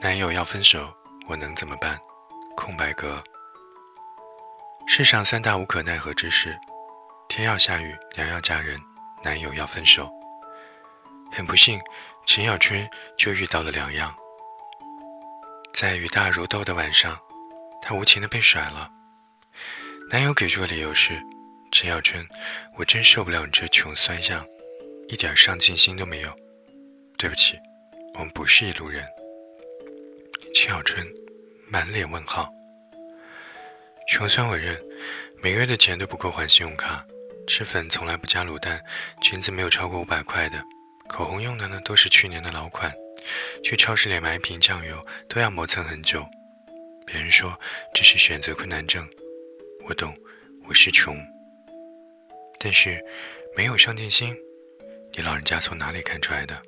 [0.00, 0.94] 男友要分手，
[1.26, 1.98] 我能怎么办？
[2.56, 3.20] 空白格。
[4.86, 6.56] 世上三大无可奈何之事：
[7.28, 8.80] 天要下雨，娘要嫁人，
[9.24, 10.08] 男友要分手。
[11.32, 11.80] 很不幸，
[12.26, 14.14] 陈小春就遇到了两样。
[15.74, 17.18] 在雨大如豆的晚上，
[17.82, 18.88] 她无情的被甩了。
[20.10, 21.20] 男友给出的理由是：
[21.72, 22.24] 陈小春，
[22.76, 24.46] 我真受不了你这穷酸样，
[25.08, 26.32] 一点上进心都没有。
[27.16, 27.58] 对不起，
[28.14, 29.04] 我们不是一路人。
[30.60, 31.06] 秦小春
[31.68, 32.52] 满脸问号。
[34.08, 34.76] 穷酸我认，
[35.40, 37.06] 每个月的钱都不够还信用卡，
[37.46, 38.82] 吃粉从来不加卤蛋，
[39.22, 40.60] 裙子没有超过五百块的，
[41.08, 42.92] 口红用的呢都是去年的老款，
[43.62, 46.26] 去超市里买一瓶酱油都要磨蹭很久。
[47.06, 47.56] 别人说
[47.94, 49.08] 这是选择困难症，
[49.86, 50.12] 我懂，
[50.66, 51.16] 我是穷，
[52.58, 53.00] 但是
[53.56, 54.36] 没有上进心，
[55.12, 56.60] 你老人家从哪里看出来的？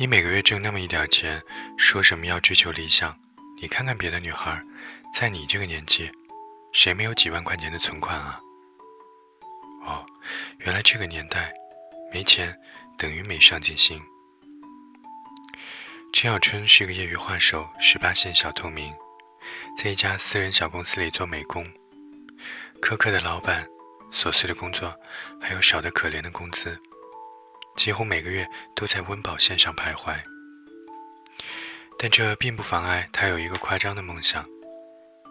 [0.00, 1.42] 你每个月挣那么一点钱，
[1.76, 3.18] 说什么要追求理想？
[3.60, 4.62] 你看看别的女孩，
[5.12, 6.08] 在你这个年纪，
[6.72, 8.40] 谁没有几万块钱的存款啊？
[9.82, 10.06] 哦，
[10.58, 11.52] 原来这个年代，
[12.12, 12.56] 没钱
[12.96, 14.00] 等于没上进心。
[16.12, 18.94] 陈小春是个业余画手，十八线小透明，
[19.76, 21.66] 在一家私人小公司里做美工，
[22.80, 23.66] 苛刻的老板，
[24.12, 24.94] 琐碎的工作，
[25.40, 26.80] 还有少得可怜的工资。
[27.78, 30.12] 几乎每个月都在温饱线上徘徊，
[31.96, 34.44] 但这并不妨碍他有一个夸张的梦想，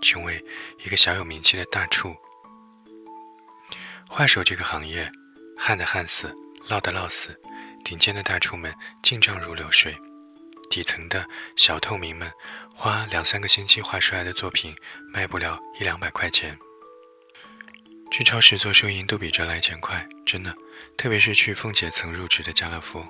[0.02, 0.42] 成为
[0.86, 2.16] 一个小有名气的大厨。
[4.10, 5.12] 画手这个行业，
[5.58, 6.34] 旱的旱死，
[6.70, 7.38] 涝的涝死，
[7.84, 9.94] 顶尖的大厨们进账如流水，
[10.70, 12.32] 底层的小透明们
[12.74, 14.74] 花两三个星期画出来的作品，
[15.14, 16.58] 卖不了一两百块钱。
[18.12, 20.54] 去超市做收银都比这来钱快，真的。
[20.98, 23.06] 特别是去凤姐曾入职的家乐福，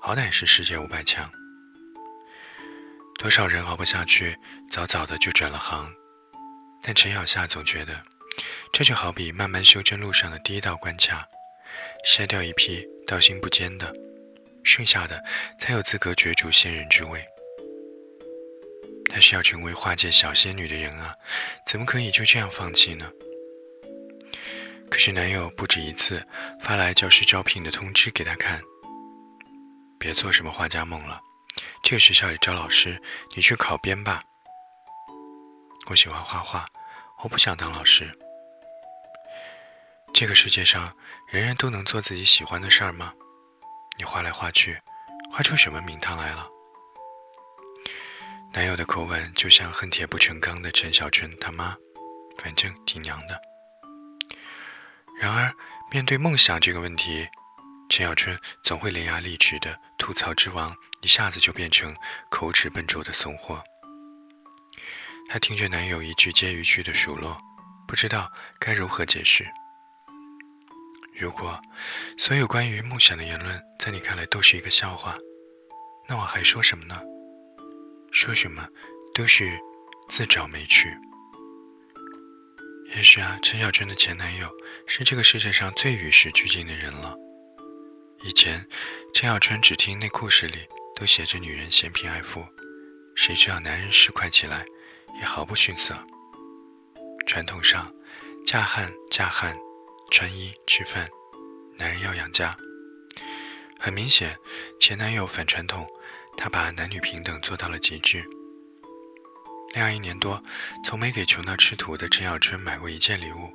[0.00, 1.30] 好歹是世界五百强。
[3.18, 4.38] 多少人熬不下去，
[4.70, 5.92] 早早的就转了行。
[6.82, 8.00] 但陈小夏总觉得，
[8.72, 11.26] 这就好比慢慢修正路上的第一道关卡，
[12.08, 13.92] 筛掉一批道心不坚的，
[14.62, 15.22] 剩下的
[15.58, 17.24] 才有资格角逐仙人之位。
[19.10, 21.14] 她是要成为化界小仙女的人啊，
[21.66, 23.10] 怎么可以就这样放弃呢？
[24.96, 26.26] 可是男友不止一次
[26.58, 28.58] 发来教师招聘的通知给她看，
[29.98, 31.20] 别做什么画家梦了，
[31.82, 32.98] 这个学校里招老师，
[33.34, 34.22] 你去考编吧。
[35.90, 36.64] 我喜欢画画，
[37.22, 38.10] 我不想当老师。
[40.14, 40.90] 这个世界上
[41.28, 43.12] 人人都能做自己喜欢的事儿吗？
[43.98, 44.80] 你画来画去，
[45.30, 46.48] 画出什么名堂来了？
[48.50, 51.76] 男友的口吻就像恨铁不成钢的陈小春他妈，
[52.38, 53.38] 反正挺娘的。
[55.18, 55.50] 然而，
[55.90, 57.26] 面对梦想这个问题，
[57.88, 61.96] 陈小春总会伶牙俐齿的吐槽之王，一下子就变成
[62.28, 63.62] 口齿笨拙的怂货。
[65.28, 67.36] 她听着男友一句接一句的数落，
[67.88, 69.46] 不知道该如何解释。
[71.18, 71.58] 如果
[72.18, 75.16] 所有关于梦想的言论在你看来都是一个笑话，
[76.06, 77.00] 那我还说什么呢？
[78.12, 78.68] 说什么
[79.14, 79.58] 都是
[80.10, 80.94] 自找没趣。
[82.94, 84.48] 也许啊，陈小春的前男友
[84.86, 87.14] 是这个世界上最与时俱进的人了。
[88.22, 88.66] 以前，
[89.12, 92.46] 陈小春只听内裤时里都写着“女人嫌贫爱富”，
[93.14, 94.64] 谁知道男人市侩起来
[95.18, 95.94] 也毫不逊色。
[97.26, 97.92] 传统上，
[98.46, 99.56] 嫁汉嫁汉，
[100.10, 101.08] 穿衣吃饭，
[101.76, 102.56] 男人要养家。
[103.78, 104.36] 很明显，
[104.80, 105.86] 前男友反传统，
[106.36, 108.24] 他把男女平等做到了极致。
[109.76, 110.42] 恋爱一年多，
[110.82, 113.52] 从没给穷到吃土的陈小春买过一件礼物。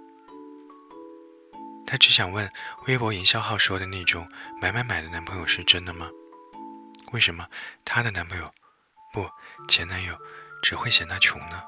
[1.88, 2.48] 他只想问，
[2.86, 4.30] 微博营销号说的那种
[4.62, 6.08] 买买买的男朋友是真的吗？
[7.12, 7.48] 为什么
[7.84, 8.52] 她的男朋友，
[9.12, 9.28] 不
[9.68, 10.16] 前男友，
[10.62, 11.64] 只会嫌她穷呢？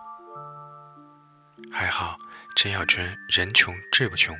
[1.71, 2.15] 还好，
[2.55, 4.37] 陈小春人穷志不穷，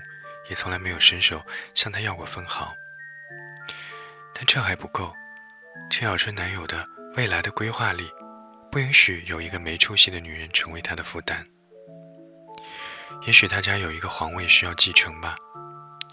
[0.48, 1.42] 也从来没有伸手
[1.74, 2.72] 向她要过分毫。
[4.32, 5.12] 但这还不够，
[5.90, 8.12] 陈小春男友的未来的规划里。
[8.74, 11.46] 不允许有一个没出息的女人成为他的负担。
[13.28, 15.36] 也许他家有一个皇位需要继承吧，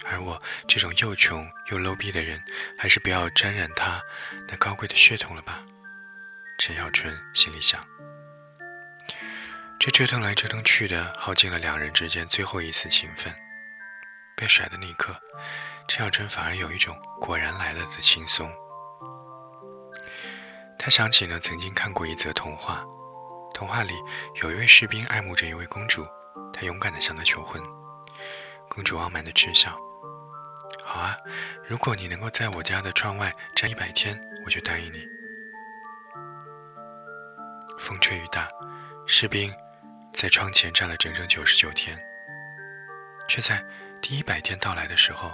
[0.05, 2.39] 而我这种又穷又 low 逼的人，
[2.77, 3.99] 还是不要沾染他
[4.47, 5.63] 那高贵的血统了吧。
[6.59, 7.83] 陈小春心里想。
[9.79, 13.35] 这折腾来折腾去的，耗尽了两人之间最后一丝情分。
[14.37, 15.19] 被甩的那一刻，
[15.89, 18.53] 陈小春反而有一种果然来了的轻松。
[20.83, 22.83] 他想起了曾经看过一则童话，
[23.53, 23.93] 童话里
[24.41, 26.07] 有一位士兵爱慕着一位公主，
[26.55, 27.63] 他勇敢地向她求婚。
[28.67, 29.77] 公主傲慢地嗤笑
[30.83, 31.15] ：“好啊，
[31.69, 35.07] 如果你能够在我家的窗外站一百天，我就答应你。”
[37.79, 38.49] 风吹雨打，
[39.07, 39.55] 士兵
[40.15, 42.03] 在窗前站了整整九十九天，
[43.29, 43.63] 却在
[44.01, 45.31] 第一百天到来的时候，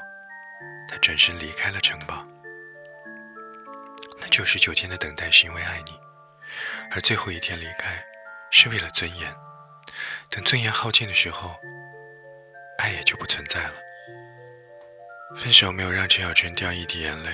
[0.88, 2.26] 他转身离开了城堡。
[4.36, 5.98] 九十九天的等待是因为爱你，
[6.90, 8.04] 而最后一天离开
[8.50, 9.34] 是为了尊严。
[10.28, 11.58] 等尊严耗尽的时候，
[12.76, 13.72] 爱也就不存在了。
[15.36, 17.30] 分手没有让陈小春掉一滴眼泪，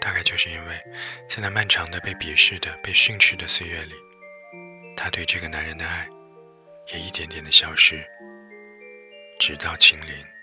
[0.00, 0.80] 大概就是因为，
[1.28, 3.94] 在那漫长的被鄙视的、被训斥的岁月里，
[4.96, 6.08] 他对这个男人的爱，
[6.86, 8.02] 也一点点的消失，
[9.38, 10.33] 直到清零。